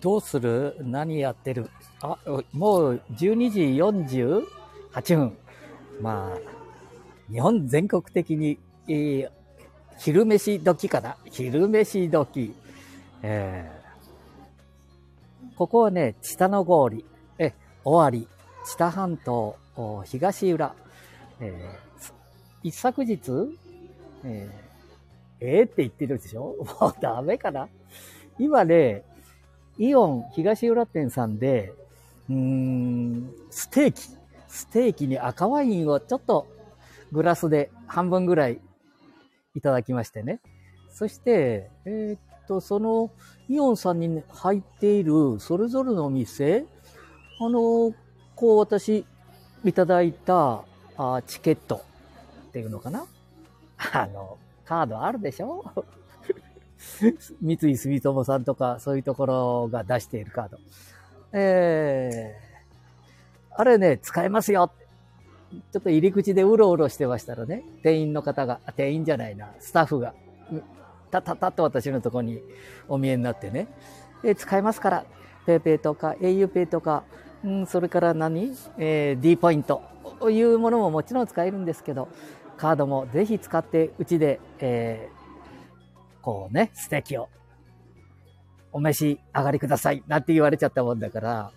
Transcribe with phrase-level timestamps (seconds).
[0.00, 0.76] どうする？
[0.80, 1.70] 何やってる？
[2.00, 2.18] あ、
[2.52, 3.60] もう12時
[5.00, 5.36] 48分。
[6.00, 9.30] まあ、日本全国的に、えー、
[9.98, 11.16] 昼飯時かな？
[11.30, 12.54] 昼飯時。
[13.22, 17.02] えー、ここはね、下の郡、
[17.38, 18.28] え、尾張、
[18.66, 19.56] 知多半島、
[20.04, 20.74] 東浦、
[21.40, 23.20] えー、一昨日、
[24.24, 26.54] えー、えー、って言ってるでしょ？
[26.80, 27.68] もうダメかな？
[28.38, 29.02] 今ね、
[29.78, 31.72] イオン東浦店さんで、
[32.28, 34.00] うーん、ステーキ、
[34.48, 36.46] ステーキに赤ワインをちょっと
[37.12, 38.58] グラスで半分ぐらい
[39.54, 40.40] いただきましてね。
[40.90, 43.10] そして、えー、っと、その
[43.48, 46.64] イオンさんに入っているそれぞれのお店、
[47.40, 47.94] あの、
[48.34, 49.04] こう私
[49.64, 50.64] いただいた
[50.96, 51.82] あチケット
[52.48, 53.06] っていうのかな。
[53.92, 55.64] あの、カードあるでしょ？
[57.42, 60.58] 三井住友さんとかそういうところが出しているカード。
[61.32, 64.70] えー、あれね、使えますよ。
[65.72, 70.14] ちょっと入り口でうろうろしてましたらね、店員の方が、店員じゃないな、スタッフが、
[71.10, 72.42] たたたっと私のとこに
[72.88, 73.68] お見えになってね、
[74.24, 75.04] え使えますから、
[75.46, 77.04] ペイペイとか auPay とか、
[77.44, 79.82] うん、それから何、えー、D ポイント。
[80.18, 82.08] というものももちろん使えるんですけど、
[82.56, 85.15] カードもぜひ使ってうちで、えー、
[86.26, 87.28] こうね、素敵を。
[88.72, 90.02] お召し上がりください。
[90.08, 91.52] なんて言われちゃったもんだから、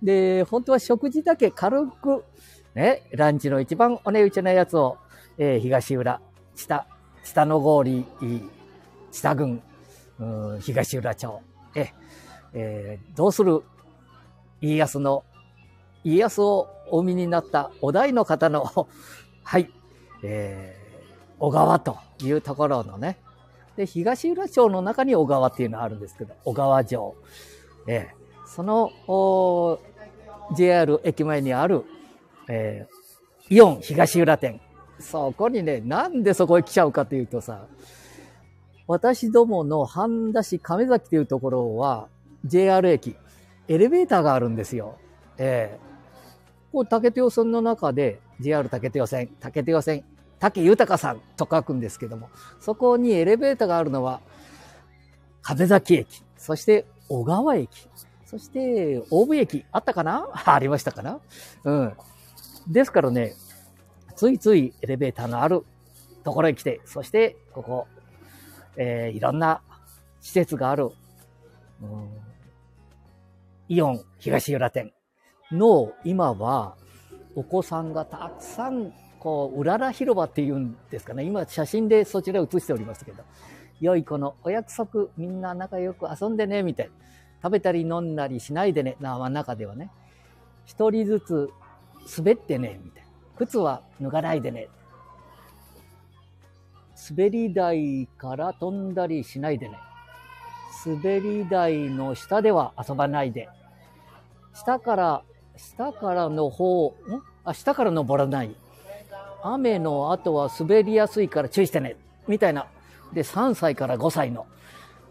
[0.00, 2.24] で、本当は食事だけ軽く、
[2.76, 4.98] ね、ランチの一番お値打ちなやつを、
[5.36, 6.20] えー、東浦、
[6.54, 6.86] 下、
[7.24, 8.06] 下の郡、
[9.10, 9.60] 下郡、
[10.60, 11.40] 東浦町、
[11.74, 11.88] え、
[12.52, 13.64] えー、どうする？
[14.60, 15.24] 家康の、
[16.04, 18.86] 家康をお産みになったお題の方の
[19.42, 19.68] はい、
[20.22, 23.18] えー、小川というところのね、
[23.76, 27.14] で、東浦町の中に小川っていうのがあるんですけど、小川城。
[27.86, 28.90] えー、その、
[30.56, 31.84] JR 駅前にある、
[32.48, 34.60] えー、イオン東浦店。
[35.00, 37.66] そこにね、なんでそこへ来ちゃうかというとさ、
[38.86, 42.08] 私どもの半田市亀崎というところは、
[42.44, 43.16] JR 駅、
[43.66, 44.98] エレベーターがあるんですよ。
[45.38, 50.04] ええー、こう、竹手線の中で、JR 竹手線、竹手線、
[50.44, 52.28] 竹豊さんと書くんですけども、
[52.60, 54.20] そこにエレベーターがあるのは、
[55.40, 57.88] 風崎駅、そして小川駅、
[58.26, 60.28] そして大部駅、あったかな？
[60.44, 61.18] ありましたかな？
[61.64, 61.96] うん。
[62.68, 63.32] ですからね、
[64.16, 65.64] ついついエレベーターのある
[66.24, 67.86] ところへ来て、そしてここ、
[68.76, 69.62] えー、いろんな
[70.20, 70.90] 施設がある、
[71.80, 72.10] うん、
[73.68, 74.92] イオン東浦店
[75.50, 76.76] の今は
[77.34, 78.92] お子さんがたくさん
[79.24, 81.24] こう、うらら広場っていうんですかね。
[81.24, 83.24] 今写真でそちら写しておりますけど。
[83.80, 86.92] 良い子のお約束、みんな仲良く遊んでね、みたいな。
[87.42, 89.90] 食べたり飲んだりしないでね、な、中ではね。
[90.66, 91.50] 一人ずつ
[92.18, 93.08] 滑ってね、みたいな。
[93.36, 94.68] 靴は脱がないでね。
[97.10, 99.78] 滑り台から飛んだりしないでね。
[100.86, 103.48] 滑り台の下では遊ばないで。
[104.54, 105.22] 下から、
[105.56, 106.92] 下からの方、ん？
[107.44, 108.54] あ、下から登らない。
[109.46, 111.96] 雨の後は滑りやすいから注意してね。
[112.26, 112.66] みたいな。
[113.12, 114.46] で、3歳から5歳の。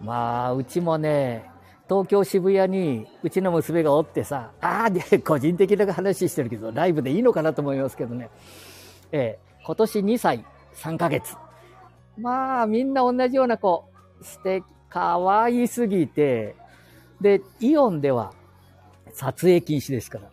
[0.02, 1.50] まあ、うちもね、
[1.88, 8.30] 東京渋谷にうちの娘がおってさ、ああ、で、個人的な話してるけど、ライブでいいのかなと思いますけどね。
[9.12, 10.46] えー、今年2歳
[10.76, 11.36] 3ヶ月。
[12.18, 13.86] まあ、みんな同じような子、
[14.24, 16.56] 素敵、可愛すぎて、
[17.22, 18.34] で、イオンでは
[19.14, 20.33] 撮影禁止ですから。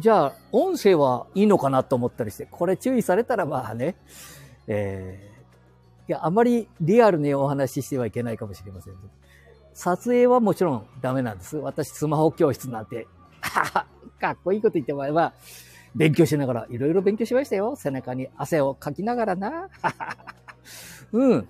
[0.00, 3.96] じゃあ、音声はいいのかなと思ったりして、これ注意されたらまあね、
[4.66, 8.94] えー、いや、あまりリアルにお話ししてはいけないかもしれません。
[9.74, 11.58] 撮影はもちろんダメなんです。
[11.58, 13.06] 私、スマホ教室なんて、
[14.20, 15.34] かっこいいこと言ってもらえば、
[15.94, 17.76] 勉強しながら、いろいろ勉強しましたよ。
[17.76, 19.68] 背中に汗をかきながらな。
[21.12, 21.48] うん。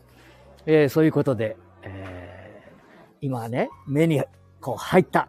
[0.66, 4.22] えー、そういうことで、えー、今ね、目に
[4.60, 5.28] こう入った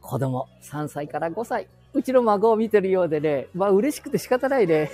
[0.00, 4.90] 子供、3歳から5歳、うちの孫を見てるようでね、まあ嬉しくて仕方ないね。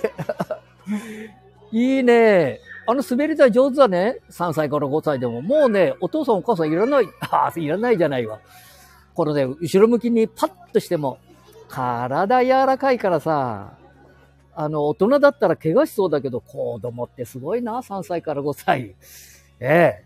[1.71, 2.59] いいね。
[2.87, 4.19] あの滑り台上手だね。
[4.29, 5.41] 3歳から5歳でも。
[5.41, 7.07] もうね、お父さんお母さんいらない。
[7.19, 8.39] ああ、いらないじゃないわ。
[9.13, 11.17] このね、後ろ向きにパッとしても、
[11.67, 13.73] 体柔らかいからさ、
[14.55, 18.95] あの、大人だったら怪我しそうだけど、子供ってすごいな、3歳から5歳。
[19.59, 20.03] ええ。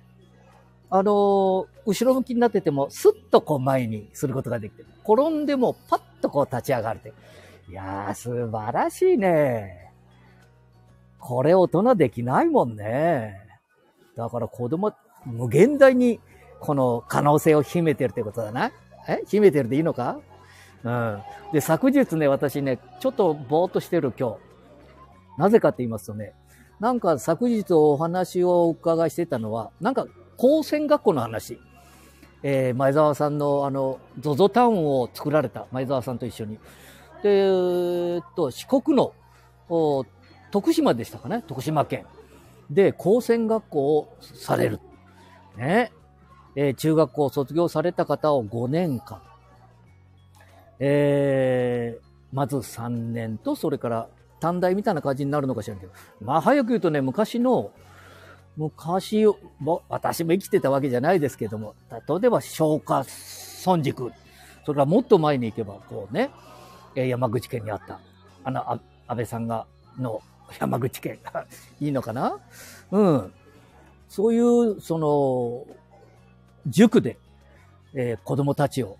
[0.89, 7.13] あの後ろ向きになってても、スッとこう前にすることができて、転んでもパッとこう立ち上がるって。
[7.69, 9.91] いやー、素晴らしいね。
[11.19, 13.35] これ大人できないもんね。
[14.15, 14.93] だから子供、
[15.25, 16.19] 無限大に
[16.59, 18.71] この可能性を秘めてるってことだな。
[19.07, 19.23] え？
[19.27, 20.19] 秘めてるでいいのか？
[20.83, 21.21] うん。
[21.51, 24.37] で、昨日ね、私ね、ちょっとぼーっとしてる今日。
[25.37, 26.33] なぜかって言いますとね、
[26.79, 31.59] なんか昨日お話をお伺いしてたのは、なんか高専学校の話。
[32.43, 36.57] えー、前澤さんのあの、ゾゾタウンを作られた前澤さんと一緒に。
[37.23, 39.13] で、えー、っと、四国の、
[39.69, 40.05] お
[40.51, 41.43] 徳島でしたかね？
[41.45, 42.05] 徳島県。
[42.69, 44.79] で、高専学校をされる。
[45.57, 45.91] ね。
[46.55, 49.21] えー、中学校を卒業された方を5年間。
[50.79, 54.07] えー、まず3年と、それから
[54.39, 55.91] 短大みたいな感じになるのかしらんけど。
[56.21, 57.71] まあ、早く言うとね、昔の、
[58.57, 59.25] 昔、
[59.87, 63.05] 私も生きてたわけじゃないですけども、例えば、松下
[63.65, 64.11] 村塾、
[64.65, 66.31] それからもっと前に行けば、こうね、
[66.95, 67.99] 山口県にあった、
[68.43, 68.81] あの、安
[69.15, 69.67] 倍さんが、
[69.99, 70.21] の
[70.59, 71.19] 山口県、
[71.79, 72.39] いいのかな？
[72.91, 73.33] うん。
[74.09, 75.65] そういう、その、
[76.65, 77.17] 塾で、
[77.93, 78.97] えー、子供たちを、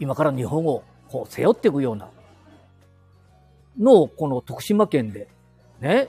[0.00, 2.08] 今から日本をこう背負っていくような
[3.78, 5.28] の、この徳島県で、
[5.80, 6.08] ね、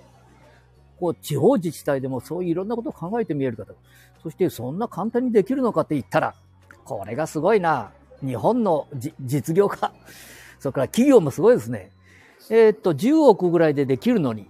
[1.00, 3.76] こう地方自治体でもそういういろんなことを考えてみえるかと。
[4.24, 6.36] そしてそんな簡単にできるのかって言ったら、
[6.84, 7.92] これがすごいな。
[8.26, 8.88] 日本の
[9.22, 9.94] 実業家、
[10.60, 11.92] それから企業もすごいですね。
[12.50, 14.48] えー、っと、10億ぐらいでできるのに、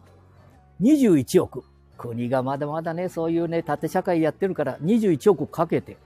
[0.82, 1.64] 21億。
[1.98, 5.98] 国がまだまだね、そういうね、縦社会やってるから21億かけて、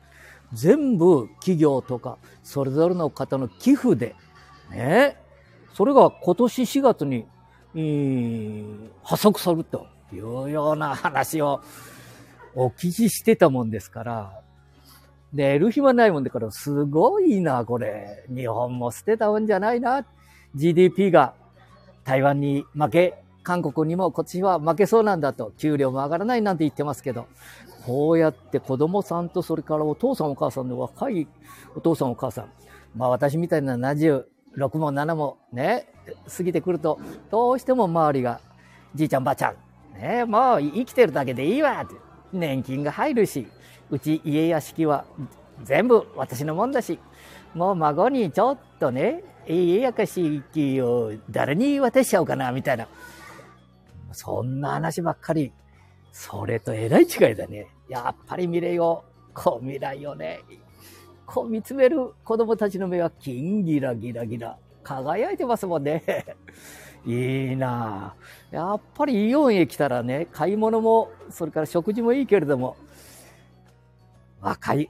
[0.54, 4.16] 全部企業とか、それぞれの方の寄付で、
[4.72, 5.18] ね、
[5.74, 7.26] それが今年4月に、
[7.76, 9.64] えー、破足され
[10.12, 11.62] というような話を
[12.54, 14.42] お聞きしてたもんですから、
[15.31, 18.25] 寝る暇ないもんだから、すごいな、これ。
[18.28, 20.06] 日本も捨てたもんじゃないな。
[20.54, 21.34] GDP が
[22.04, 27.28] 台湾に負け、韓国にもこっちは負けそうなんだと、給料も上がらないなんて言ってますけど、
[27.86, 31.28] こうやって子供さんとそれからお父さんお母さんの若い
[31.74, 32.52] お父さんお母さん、
[32.96, 34.25] まあ私みたいな76
[34.78, 35.88] も7もね、
[36.36, 37.00] 過ぎてくると、
[37.31, 38.42] どうしても周りが、
[38.94, 39.56] じいちゃんばあちゃん、
[40.01, 41.95] ね、もう生きてるだけでいいわって。
[42.33, 43.48] 年金が入るし、
[43.89, 45.06] うち家屋敷は
[45.63, 47.00] 全部私のもんだし、
[47.53, 52.88] もう孫にちょっとね、家やかしきを誰に渡しちゃおうかな、みたいな。
[54.12, 55.51] そんな話ばっかり。
[56.12, 57.68] それとえらい違いだね。
[57.88, 60.39] やっぱり未来を、こう未来をね、
[61.25, 64.57] こう見つめる子供たちの目は金ギラギラギラ。
[64.83, 66.04] 輝いてますもんね。
[67.06, 68.56] いいなぁ。
[68.56, 72.75] やっぱりイオンへ来たらね、買い物も、それから食事もいいけれども、
[74.42, 74.89] 若い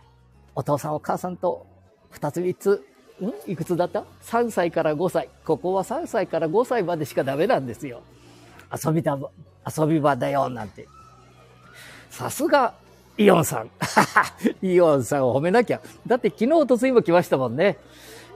[0.55, 1.65] お父さんお母さんと
[2.09, 2.85] 二つ三つ、
[3.21, 5.29] んいくつだった ?3 歳から5歳。
[5.45, 8.01] ここは3歳から5歳までしかダメなんですよ。
[8.83, 9.17] 遊びだ、
[9.77, 10.87] 遊び場だよ、なんて。
[12.09, 12.73] さすが、
[13.17, 13.69] イオンさん。
[14.61, 15.81] イオンさんを褒めなきゃ。
[16.07, 17.77] だって昨日とついも来ましたもんね。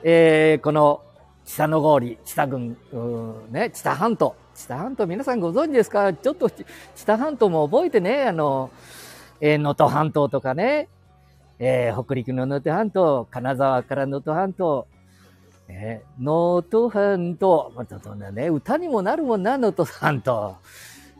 [0.04, 1.01] えー、この、
[1.45, 4.36] 北の郡、北郡、うんね、北半島。
[4.56, 6.13] 北半島皆さんご存知ですか？
[6.13, 6.50] ちょっと
[6.95, 8.71] 北半島も覚えてね、あの、
[9.42, 10.88] えー、能登半島とかね、
[11.59, 14.88] えー、北陸の能登半島、金沢から能登半島、
[15.68, 20.56] ね、能登半島、またそんなね、歌にもなるもんな、能登半島。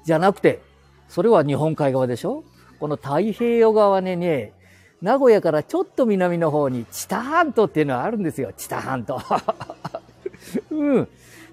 [0.04, 0.62] じゃなくて、
[1.08, 2.44] それは日本海側でしょ？
[2.80, 4.54] この太平洋側にね、
[5.02, 9.22] 名古屋からちょっと南の方に、知多半島っていうのはあるんですよ、知多半島。
[10.72, 11.08] うん。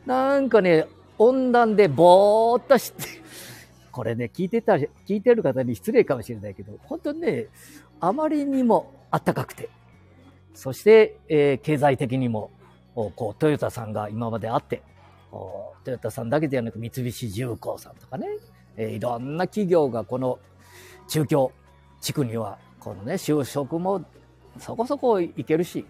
[0.07, 0.87] なんかね、
[1.19, 3.05] 温暖でぼーっとして、
[3.91, 7.47] これね、聞いてた、聞いてる方に失礼かもしれないけど、本当にね、
[8.01, 9.69] あまりにも暖かくて、
[10.55, 12.51] そして、えー、経済的にも、
[12.95, 14.83] こう、トヨタさんが今まであって、
[15.31, 18.27] トヨタさんだけではなく三菱重工さんとかね、
[18.77, 20.39] えー、いろんな企業がこの
[21.09, 21.53] 中京
[22.01, 24.05] 地区には、このね、就職も
[24.59, 25.85] そこそこいけるし、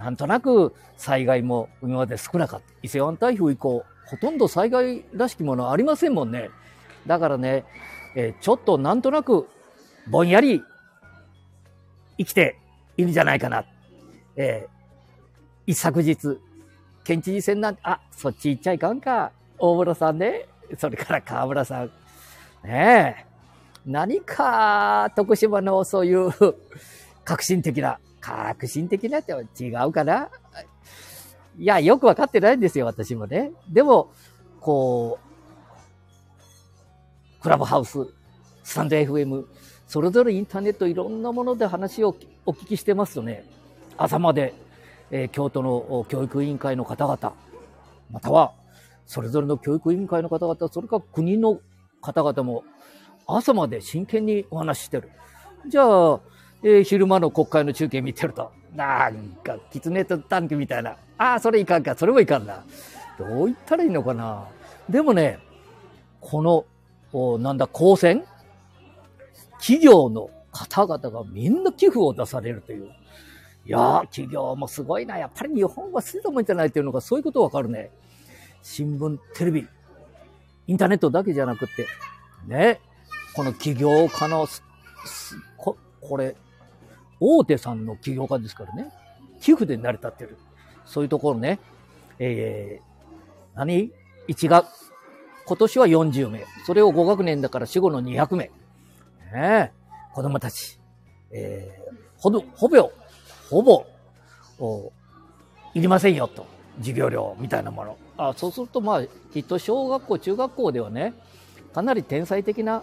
[0.00, 2.66] なんとなく災害も今まで少なかった。
[2.82, 6.48] 伊勢湾台風以降、ほとんど災害らしきものありませんもんね。
[7.06, 7.64] だからね、
[8.16, 9.46] えー、ちょっとなんとなく
[10.08, 10.64] ぼんやり
[12.16, 12.56] 生きて
[12.96, 13.66] いるんじゃないかな。
[14.36, 16.38] えー、一昨日、
[17.04, 19.32] 県知事選なんて、あ、そっち行っちゃいかんか。
[19.58, 20.46] 大村さんね。
[20.78, 21.90] それから河村さん。
[22.64, 23.26] ねえ。
[23.84, 26.30] 何か、徳島のそういう
[27.22, 30.28] 革新的な、革新的なって違うかな
[31.58, 33.52] いや、よくわかってないんですよ、私もね。
[33.68, 34.12] でも、
[34.60, 35.18] こ
[37.38, 38.06] う、クラブハウス、
[38.62, 39.44] スタンド FM、
[39.86, 42.14] それぞれインターネットいろんなもので話を
[42.46, 43.44] お聞きしてますとね、
[43.96, 44.54] 朝まで、
[45.10, 47.34] えー、京都の教育委員会の方々、
[48.10, 48.52] または、
[49.06, 51.60] それぞれの教育委員会の方々、それか国の
[52.00, 52.64] 方々も
[53.26, 55.10] 朝まで真剣にお話ししてる。
[55.66, 56.20] じゃあ、
[56.62, 60.96] えー、昼間の国会の中継見てると、なんか、キツネとタンクみたいな。
[61.18, 62.64] ああ、それいかんか、それもいかんな。
[63.18, 64.46] どう言ったらいいのかな。
[64.88, 65.38] でもね、
[66.20, 66.64] この、
[67.12, 68.24] おなんだ、公選
[69.58, 72.86] 企業の方々がみんな寄付を出されるという。
[73.66, 75.18] いやー、企業もすごいな。
[75.18, 77.90] やっぱり日本は水道もんじゃないというのが、そういうことわかるね。
[78.62, 79.66] 新聞、テレビ、
[80.66, 81.86] インターネットだけじゃなくて、
[82.46, 82.80] ね、
[83.34, 84.62] この起業家のす、
[85.04, 86.36] す、ここれ、
[87.20, 88.90] 大手さんの起業家ですからね、
[89.40, 90.36] 寄付で成り立ってる。
[90.86, 91.60] そういうところね、
[92.18, 93.92] えー、何
[94.28, 94.66] ?1 月、
[95.46, 96.44] 今年は40名。
[96.66, 98.50] それを5学年だから死後の200名。
[99.32, 99.72] ね
[100.14, 100.80] 子供たち。
[101.30, 102.92] えー、ほぼ、ほぼ、
[103.50, 103.86] ほぼ、
[104.58, 104.92] お
[105.74, 106.46] いりませんよと。
[106.78, 107.96] 授業料みたいなもの。
[108.16, 111.14] あそうするとまあ、きっと小学校、中学校ではね、
[111.74, 112.82] かなり天才的な、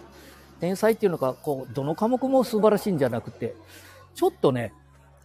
[0.60, 3.54] 天才っていうのか、こう、どの科目も素晴らしいんじゃなくて、
[4.14, 4.72] ちょっとね、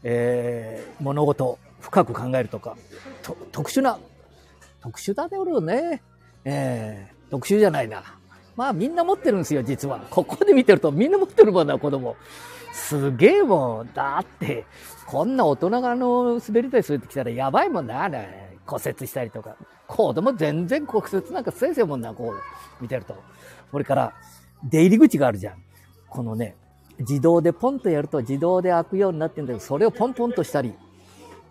[0.04, 2.78] えー、物事深く考えるとか、
[3.22, 4.00] と特殊な、
[4.82, 6.02] 特殊だよね。
[6.46, 8.04] えー、特殊じゃないな。
[8.56, 10.00] まあみんな持ってるんですよ、実は。
[10.10, 12.16] ここで見てるとみんな持ってるもんな、子供。
[12.74, 13.94] すげえもん。
[13.94, 14.66] だって、
[15.06, 19.56] こんな大人があの、滑り台するってきたらやばいもんな、ね、骨折したりとか。
[19.88, 23.16] 子供全然骨折なんか先生もんな、こう、見てると。
[23.72, 24.13] これから、
[24.63, 25.63] 出入り口があるじゃん。
[26.10, 26.56] このね、
[27.00, 30.73] 自動でポンとやると自動で開くようになってるんだけど、それをポンポンとしたり、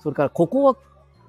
[0.02, 0.76] それからここは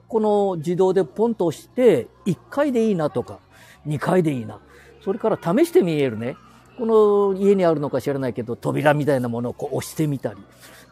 [0.08, 3.40] この自動でポンと押して、1回でいいなとか、
[3.88, 4.60] 2回でいいな。
[5.04, 6.36] それから試してみえるね。
[6.78, 10.40] この家にあるのか知らないけど、扉みたいなものをこう押してみたり。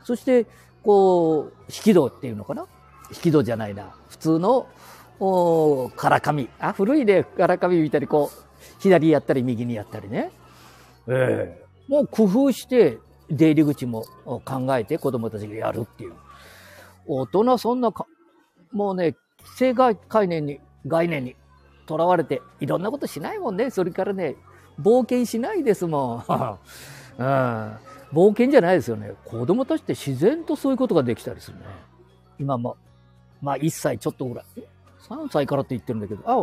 [0.04, 0.46] そして、
[0.84, 2.66] こう、引き戸っていうのかな？
[3.12, 3.96] 引き戸じゃないな。
[4.10, 4.68] 普通の、
[5.20, 6.50] おからかみ。
[6.60, 8.40] あ、古いね、からかみみたいにこう、
[8.80, 10.32] 左やったり右にやったりね。
[11.08, 12.98] ええー、もう工夫して、
[13.32, 16.14] 出入り口も考えて子供たちがやるっていう。
[17.08, 18.06] 大人そんなか、
[18.72, 19.16] もうね、
[19.56, 19.98] 性概
[20.28, 21.36] 念に、概念に
[21.86, 23.70] とらわれて、いろんなことしないもんね。
[23.70, 24.36] それからね、
[24.80, 26.24] 冒険しないですもん。
[27.18, 27.26] うん、
[28.14, 29.14] 冒険じゃないですよね。
[29.26, 31.66] 子供たちって自然とそういうことができたりするね。
[32.40, 32.78] 今も、
[33.42, 34.46] まあ1歳ちょっとぐらい。
[35.02, 36.36] 3歳からって言ってるんだけど、あ、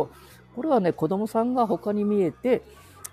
[0.55, 2.61] これはね、子供さんが他に見えて、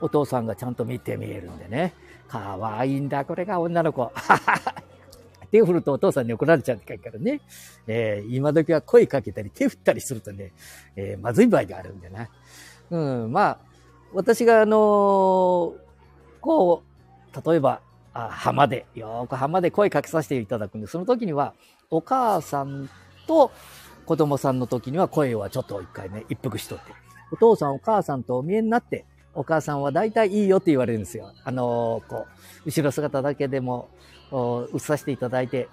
[0.01, 1.95] お父さんがちゃんと見て見えるんでね。
[2.29, 4.13] かわいいんだ、これが女の子。
[5.51, 7.41] 手振るとお父さんに怒られちゃうからね。
[7.87, 10.53] えー、今時は声かけたり手振ったりするとね、
[10.97, 12.29] えー、まずい場合があるんでな。
[12.91, 13.59] うん、まあ、
[14.13, 15.75] 私があのー、
[16.41, 16.83] こ
[17.33, 17.81] う、例えば、
[18.13, 21.55] あ浜で、よく浜で声かけさせていただくんで、その時には、
[21.91, 22.89] お母さん
[23.27, 23.53] と
[24.07, 26.93] 子供さんの時には声はちょっと一回ね、一服しとって。
[27.31, 29.05] お父さんお母さんとお見えになって、
[29.37, 31.33] お母さんは大体いいよって言われるんですよ。
[31.45, 32.27] あのー、こ
[32.65, 33.89] う、後ろ姿だけでも、
[34.75, 35.69] 映させていただいて、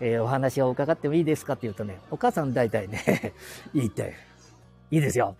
[0.00, 3.34] えー、お話を伺ってもいいですかって言うとね、お母さん大体ね
[3.74, 4.14] いいって、
[4.90, 5.36] いいですよ。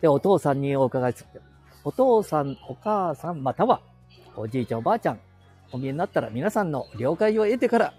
[0.00, 1.40] で、お父さんにお伺いする。
[1.84, 3.80] お父さん、お母さん、または、
[4.36, 5.20] おじいちゃん、おばあちゃん、
[5.72, 7.94] お見えになったら皆さんの了解を得てから、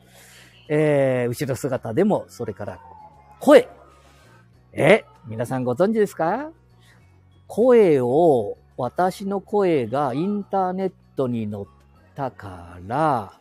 [0.69, 2.79] えー、後ろ姿でも、それから、
[3.39, 3.67] 声。
[4.71, 6.51] え、皆さんご存知ですか？
[7.47, 11.65] 声を、私の声がインターネットに載っ
[12.15, 13.33] たから、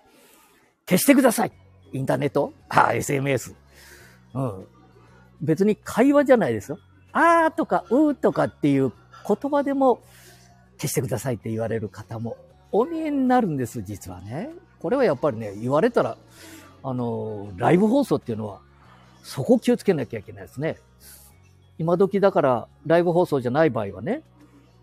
[0.88, 1.52] 消してください
[1.92, 2.52] インターネット？
[2.68, 3.54] あ あ、SMS。
[4.34, 4.66] うん。
[5.40, 6.78] 別に会話じゃないですよ。
[7.12, 8.92] あーとかうーとかっていう
[9.26, 10.00] 言葉でも
[10.78, 12.36] 消してくださいって言われる方も
[12.70, 14.50] お見えになるんです、実はね。
[14.80, 16.16] これはやっぱりね、言われたら、
[16.82, 18.60] あの、ライブ放送っていうのは、
[19.22, 20.78] そこ気をつけなきゃいけないですね。
[21.78, 24.22] 今時だからライブ放送じゃない場合はね、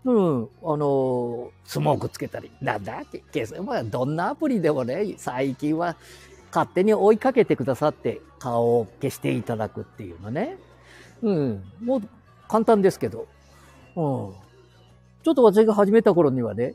[0.04, 3.02] うん、あの、スモークつけたり、なんだ
[3.32, 3.60] 消す。
[3.60, 5.96] まあ、どんなアプリでもね、最近は
[6.50, 10.56] 勝手に追いかけてくださって顔を消していただくっていうのね。
[11.22, 12.02] うん、もう
[12.48, 13.26] 簡単ですけど。
[13.94, 14.34] うん。
[15.22, 16.74] ちょっと私が始めた頃にはね、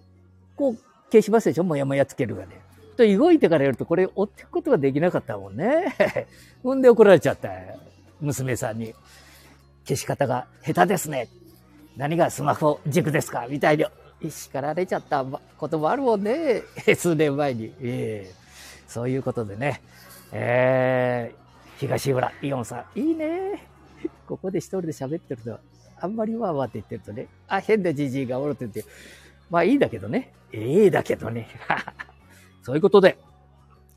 [0.56, 0.78] こう
[1.12, 2.62] 消しますでしょもやもやつけるがね。
[2.96, 5.96] と動いてからやるとこれ追っていくことができなかったもんね。
[6.64, 7.50] ほんで怒られちゃった。
[8.22, 8.94] 娘さんに。
[9.88, 11.28] 消し方が下手ですね。
[11.98, 13.48] 何がスマホ軸ですか？
[13.50, 13.86] みたいに
[14.30, 15.24] 叱られちゃった
[15.58, 16.64] こともあるもんね。
[16.96, 17.74] 数年前に。
[17.82, 19.82] えー、そういうことでね。
[20.32, 23.68] えー、東浦イオンさん、いいね。
[24.28, 25.60] ここで一人で喋ってると、
[26.00, 28.84] あんまりわーわーって言ってるとね、あ、変なじじいがおるって言って、
[29.50, 30.34] まあいいだけどね。
[30.52, 31.48] ええー、だけどね。
[32.64, 33.18] そういうことで、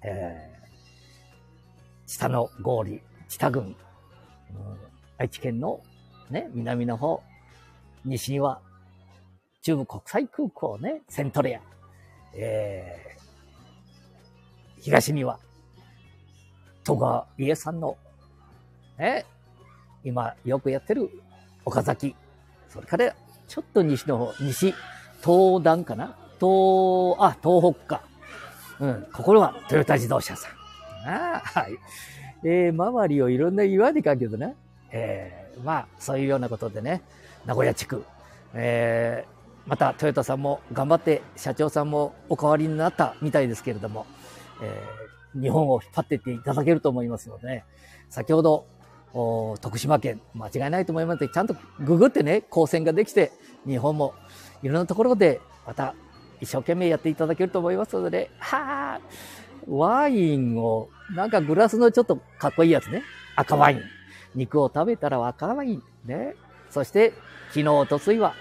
[0.02, 3.74] えー、下の合理、北郡、うん、
[5.16, 5.80] 愛知県の
[6.30, 7.22] ね、南の方、
[8.04, 8.60] 西には
[9.62, 11.60] 中部国際空港ね、セントレア。
[12.34, 15.38] えー、東には
[16.84, 17.96] 戸川家さんの、
[18.98, 19.24] ね、
[20.04, 21.10] 今よくやってる
[21.64, 22.14] 岡崎、
[22.68, 23.14] それから
[23.46, 24.74] ちょっと西の方、西、
[25.22, 26.16] 東南かな？
[26.38, 28.02] 東、あ、東北か。
[28.78, 30.52] うん、ここはトヨタ自動車さん。
[31.08, 31.78] あはい。
[32.44, 34.54] えー、周りをいろんな岩にかけてね、
[34.92, 37.02] えー、まあ、そういうようなことでね、
[37.46, 38.04] 名古屋地区、
[38.54, 44.06] えー、またトヨタさんも頑張って社長さんもお変わりになったみたいですけれども、
[44.62, 47.64] えー、日本を引っ張っていっていただけると思いますので、ね、
[48.10, 48.66] 先ほど、
[49.60, 53.32] 徳島県、間違いないと思いますので、ちゃんとググってね、光線ができて、
[53.66, 54.14] 日本も
[54.62, 55.94] いろんなところでまた
[56.40, 59.00] 一生懸命やっていただけると思いますので、はあ、
[59.68, 63.02] ワインを、なんかグラスのちょっとかっこいいやつね。
[63.36, 63.82] 赤ワイン。
[64.34, 65.82] 肉を食べたら赤ワイン。
[66.04, 66.34] ね。
[66.70, 67.12] そして、
[67.48, 68.34] 昨日、おとついは、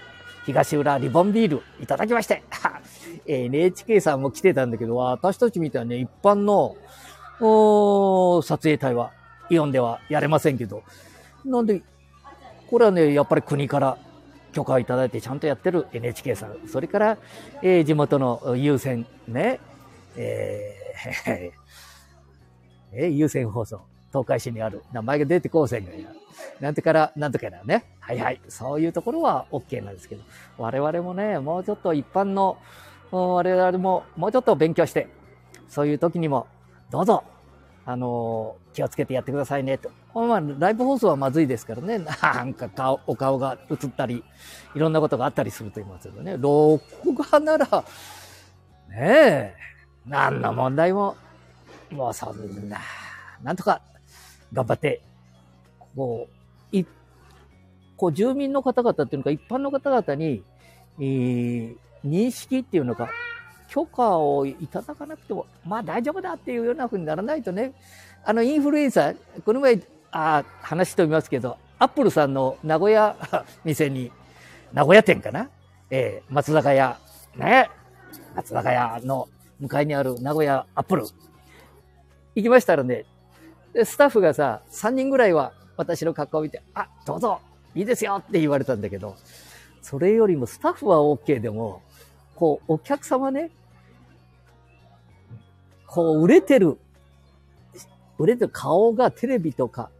[0.46, 2.42] 東浦リボンビールいただきまして、
[3.26, 6.76] NHK さんも来てたんだけど、私たちみたいなね、一般の、
[8.42, 9.12] 撮影隊は、
[9.50, 10.82] イオンではやれませんけど、
[11.44, 11.82] なんで、
[12.68, 13.98] これはね、やっぱり国から
[14.52, 17.18] 許可をいただいてちゃんとやってる NHK さん、それから、
[17.62, 19.60] えー、地元の優先ね、
[20.16, 21.52] えー、
[22.92, 25.92] えー、優先放送、東海市にある名前が出てこうせんが
[26.60, 27.84] なんてから、なんとかだね。
[28.00, 28.40] はいはい。
[28.48, 30.22] そういうところは OK なんですけど、
[30.56, 32.58] 我々もね、もうちょっと一般の、
[33.10, 35.08] 我々ももうちょっと勉強して、
[35.68, 36.46] そういう時にも、
[36.90, 37.24] どうぞ、
[37.84, 39.90] あのー、気をつけてやってくださいね、と。
[40.14, 41.98] まあ、ライブ放送はまずいですからね。
[41.98, 44.24] なんか顔、お顔が映ったり、
[44.74, 46.36] いろんなことがあったりすると言いますけどね。
[46.36, 46.80] 録
[47.14, 47.66] 画なら、
[48.88, 49.54] ねえ、
[50.06, 51.16] 何の問題も、
[51.90, 52.78] もうそんな、
[53.42, 53.80] なんとか
[54.52, 55.02] 頑張って、
[55.98, 56.28] こ
[56.72, 56.86] う、い、
[57.96, 60.44] こう住民の方々っていうのか、一般の方々に、
[61.00, 63.10] えー、認識っていうのか、
[63.68, 67.72] 許可をいただかなくても、まあ大丈夫だっていうような風にならないとね、
[68.24, 69.80] あのインフルエンサー、この前、
[70.12, 73.16] あ話しておりますけど、アップルさんの名古屋
[73.64, 74.12] 店に、
[74.72, 75.50] 名古屋店かな
[75.90, 76.96] えー、松坂屋、
[77.34, 77.68] ね、
[78.36, 81.06] 松坂屋の向かいにある名古屋アップル。
[82.36, 83.04] 行きましたらね、
[83.84, 87.40] スタッフがさ、3人ぐらいは私の格好を見て、あ、どうぞ、
[87.74, 89.16] いいですよって言われたんだけど、
[89.80, 91.82] それよりもスタッフは OK でも、
[92.34, 93.50] こう、お客様ね、
[95.86, 96.78] こう、売れてる、
[98.18, 99.90] 売れてる顔がテレビとか、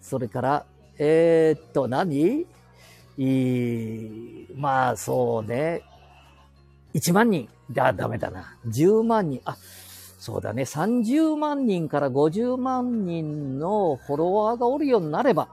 [0.00, 0.66] それから、
[0.98, 2.46] えー、っと何、
[3.18, 5.82] いまあ、そうね。
[6.94, 8.56] 1万人だ、ダメだな。
[8.68, 9.40] 10万人。
[9.44, 9.56] あ、
[10.18, 10.62] そうだね。
[10.62, 15.48] 30万人から50万人のフォロワーがおるようになれば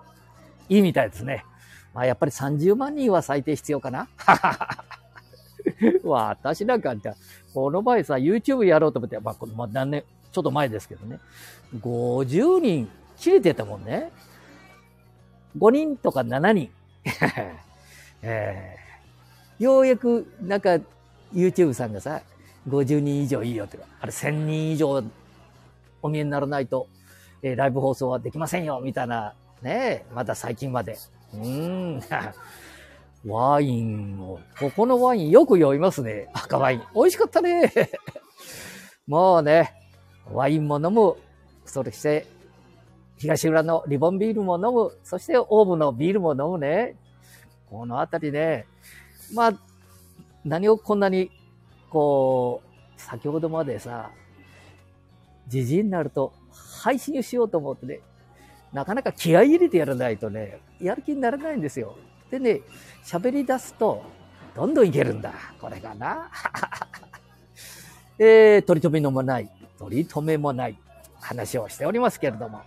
[0.69, 1.45] いいみたいですね。
[1.93, 4.10] まあ、やっぱり30万人は最低必要かな。
[6.04, 7.15] 私なんかじゃ、
[7.54, 11.19] この前さ、YouTube やろうと思って、まあ、この、まあ、何年、ちょっと前ですけどね。
[11.80, 14.12] 50人切れてたもんね。
[15.58, 16.69] 5人とか7人。
[18.21, 20.80] えー、ようやく、なんか、
[21.34, 22.21] YouTube さんがさ、
[22.67, 25.04] 50人以上いいよってか、あれ1000人以上
[26.01, 26.88] お見えにならないと、
[27.41, 30.97] えー、ライブ放送はできませんよ、みたいな、ねまだ最近まで。
[31.34, 32.01] うん。
[33.25, 36.30] ワインを、ここのワインよく酔いますね。
[36.34, 36.84] 赤ワイン。
[36.93, 37.71] 美味しかったね。
[39.08, 39.73] もうね、
[40.32, 41.15] ワインも飲む。
[41.65, 42.28] それして、
[43.17, 44.95] 東浦のリボンビールも飲む。
[45.04, 46.95] そして、オーブのビールも飲むね。
[47.69, 48.67] このあたりね、
[49.34, 49.54] まあ、
[50.43, 51.32] 何をこんなに、
[51.95, 52.62] こ
[52.97, 54.12] う、先ほどまでさ、
[55.47, 56.34] じじいになると
[56.81, 58.01] 配信しようと思ってね、
[58.73, 61.95] なかなか気合い入れてやらないとね、やる気にならないんですよ。
[62.29, 62.60] でね、
[63.05, 64.03] 喋り出すと、
[64.53, 65.31] どんどんいけるんだ。
[65.58, 66.29] これがな。
[68.19, 70.77] えー、取り留めのもない、取り留めもない
[71.21, 72.62] 話をしておりますけれども。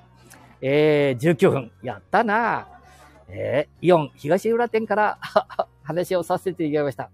[0.62, 1.72] えー、19分。
[1.82, 2.66] やったな。
[3.28, 5.18] えー、イオン東浦店から
[5.84, 7.10] 話をさせていただきました。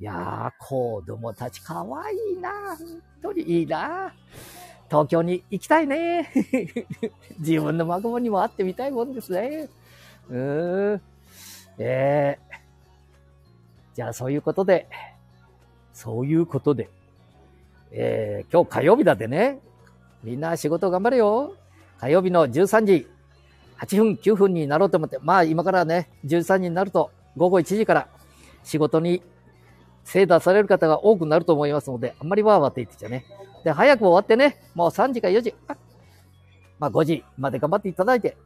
[0.00, 2.74] いやー、子供たち可愛いな。
[2.74, 4.14] 本当にいいな。
[4.88, 6.32] 東京に行きたいね。
[7.38, 9.68] 自分の孫にも会ってみたいもんですね。
[10.30, 11.02] うーん。
[11.76, 12.56] えー、
[13.94, 14.88] じゃあそういうことで、
[15.92, 16.88] そういうことで、
[17.92, 19.60] えー、今日火曜日だってね、
[20.24, 21.54] みんな仕事頑張れよ。
[21.98, 23.06] 火曜日の13時、
[23.78, 28.08] 8分、9分になろうと思って、まあ今からね、13時になると午後1時から
[28.64, 29.22] 仕事に
[30.04, 33.24] 精出される方が多くなると思いますので、あんまりわーわーって言ってちゃね。
[33.64, 35.54] で、早く終わってね、もう3時か4時、
[36.78, 38.36] まあ5時まで頑張っていただいて、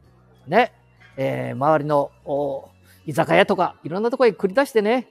[0.47, 0.73] ね、
[1.17, 2.11] えー、周りの、
[3.07, 5.09] 居酒屋とか、いろんなところへ繰り出してね、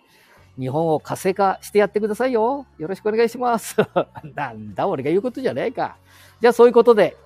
[0.60, 2.67] 日本を活性化してやってくださいよ。
[2.77, 3.75] よろしくお願いします。
[4.36, 5.97] なんだ、俺が言うことじゃねえか。
[6.41, 7.17] じゃあそういうことで、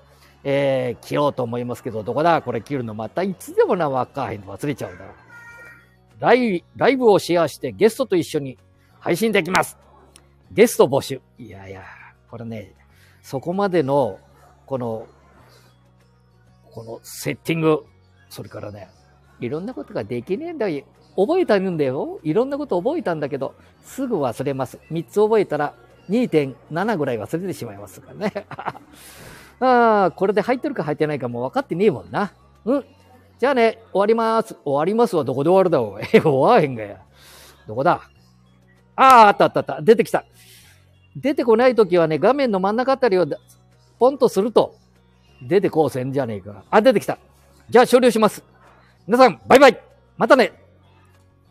[0.44, 2.42] えー、切ろうと思いますけど、どこだ？
[2.42, 5.06] これ切るのまたいつでもな、わかへん忘れちゃうだ。
[6.20, 8.58] ライライブをシェアしてゲストと一緒に
[9.00, 9.78] 配信できます。
[10.52, 11.22] ゲスト募集。
[11.38, 11.84] いやいや、
[12.30, 12.74] これね、
[13.22, 14.20] そこまでの、
[14.66, 15.08] この、
[16.72, 17.86] このセッティング、
[18.30, 18.90] それからね、
[19.40, 20.84] いろんなことができねえんだよ。
[21.16, 22.20] 覚えたんだよ。
[22.24, 24.80] いろんなこと覚えたんだけど、すぐ忘れます。
[24.92, 25.74] 3つ覚えたら
[26.10, 28.46] 2.7ぐらい忘れてしまいますからね。
[29.60, 32.34] ああ、これで入ってるか入ってないかも分かってねえもんな。
[32.66, 32.86] うん。
[33.40, 34.56] じゃあね、終わります。
[34.64, 37.02] 終わりますはどこで終わるだおえ、 終わへんがや。
[37.68, 38.02] どこだ？
[38.98, 39.82] ああ、あったあったあった。
[39.82, 40.26] 出てきた。
[41.16, 43.26] 出てこないときはね、画面の真ん中あたりを
[44.00, 44.76] ポンとすると、
[45.42, 46.64] 出てこうせんじゃねえか。
[46.70, 47.18] あ、出てきた。
[47.70, 48.44] じゃあ終了します。
[49.08, 49.80] 皆さん、バイバイ
[50.18, 50.52] またね